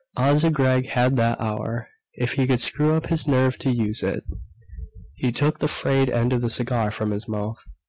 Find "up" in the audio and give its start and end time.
2.95-3.05